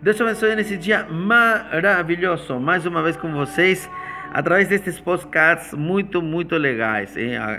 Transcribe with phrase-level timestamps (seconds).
[0.00, 2.60] Deus te abençoe nesse dia maravilhoso.
[2.60, 3.90] Mais uma vez com vocês,
[4.32, 7.16] através destes podcasts muito, muito legais.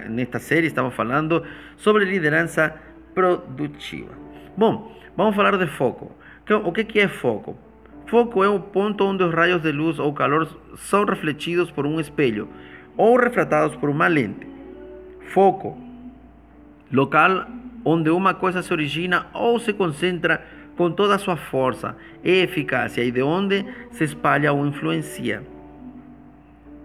[0.10, 1.44] Nesta série estamos falando
[1.76, 2.74] sobre liderança
[3.14, 4.14] produtiva.
[4.56, 6.16] Bom, vamos falar de foco.
[6.64, 7.58] O que é foco?
[8.07, 10.48] Foco é o ponto onde os raios de luz ou calor
[10.78, 12.48] são refletidos por um espelho
[12.96, 14.48] ou refratados por uma lente.
[15.34, 15.78] Foco,
[16.90, 17.48] local
[17.84, 20.42] onde uma coisa se origina ou se concentra
[20.80, 21.93] com toda a sua força
[22.23, 25.44] e eficácia e de onde se espalha ou influencia.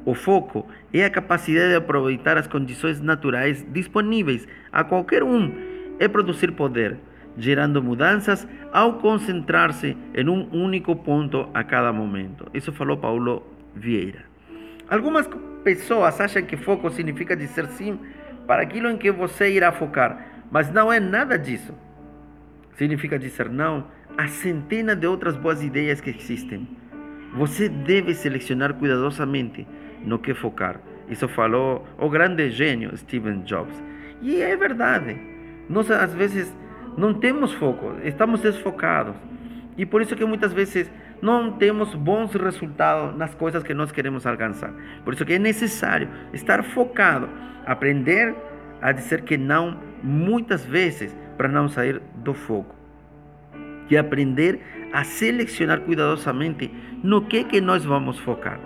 [0.05, 5.48] O foco é a capacidade de aproveitar as condições naturais disponíveis a qualquer um
[6.00, 6.96] e produzir poder,
[7.38, 12.50] gerando mudanças ao concentrar-se em um único ponto a cada momento.
[12.52, 13.45] Isso falou Paulo
[13.77, 14.24] Vieira.
[14.91, 15.30] Algumas
[15.62, 17.97] pessoas acham que foco significa dizer sim
[18.45, 20.19] para aquilo em que você irá focar,
[20.50, 21.72] mas não é nada disso
[22.77, 26.69] significa dizer não a centenas de outras boas ideias que existem.
[27.34, 29.67] Você deve selecionar cuidadosamente
[30.05, 30.80] no que focar.
[31.08, 33.83] Isso falou o grande gênio Steve Jobs.
[34.22, 35.19] E é verdade.
[35.69, 36.55] Nós às vezes
[36.97, 39.17] não temos foco, estamos desfocados.
[39.77, 44.27] E por isso que muitas vezes não temos bons resultados nas coisas que nós queremos
[44.27, 44.72] alcançar.
[45.05, 47.28] Por isso que é necessário estar focado,
[47.67, 48.34] aprender
[48.80, 52.74] a dizer que não muitas vezes para não sair do foco.
[53.90, 54.60] E aprender
[54.92, 56.70] a selecionar cuidadosamente
[57.02, 58.58] no que que nós vamos focar.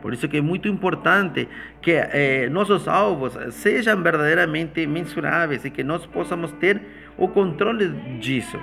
[0.00, 1.48] Por isso que é muito importante
[1.82, 6.80] que eh, nossos alvos sejam verdadeiramente mensuráveis e que nós possamos ter
[7.18, 8.58] o controle disso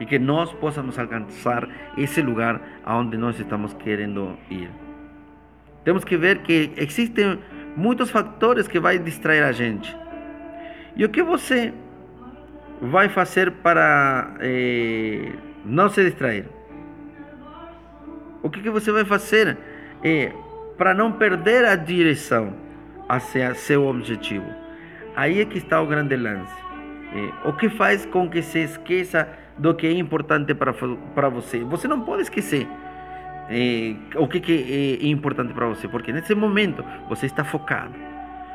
[0.00, 4.70] e que nós possamos alcançar esse lugar aonde nós estamos querendo ir.
[5.84, 7.38] Temos que ver que existem
[7.76, 9.96] muitos fatores que vai distrair a gente.
[10.94, 11.72] E o que você
[12.80, 15.32] vai fazer para eh,
[15.64, 16.46] não se distrair?
[18.42, 19.58] O que, que você vai fazer
[20.04, 20.32] eh,
[20.76, 22.54] para não perder a direção
[23.08, 24.46] hacia seu objetivo?
[25.16, 26.54] Aí é que está o grande lance.
[27.14, 31.64] Eh, o que faz com que se esqueça do que é importante para, para você?
[31.64, 32.66] Você não pode esquecer.
[34.16, 37.94] o que, que é importante para você, porque nesse momento você está focado.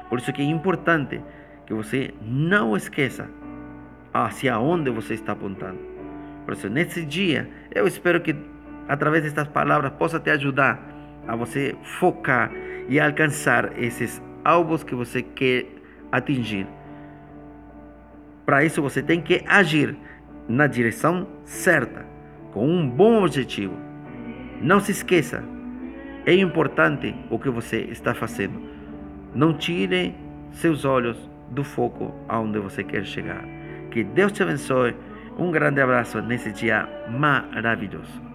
[0.09, 1.19] Por isso que é importante
[1.65, 3.27] que você não esqueça
[4.13, 5.79] hacia onde você está apontando.
[6.45, 8.35] Por isso, nesse dia, eu espero que
[8.87, 10.79] através destas palavras possa te ajudar
[11.27, 12.51] a você focar
[12.89, 15.65] e alcançar esses alvos que você quer
[16.11, 16.67] atingir.
[18.45, 19.95] Para isso, você tem que agir
[20.47, 22.05] na direção certa,
[22.51, 23.73] com um bom objetivo.
[24.61, 25.43] Não se esqueça,
[26.25, 28.61] é importante o que você está fazendo.
[29.33, 30.13] Não tire
[30.51, 31.17] seus olhos
[31.49, 33.62] do foco aonde você quer chegar.
[33.93, 34.95] Que Deus te abençoe.
[35.37, 38.32] Um grande abraço nesse dia maravilhoso.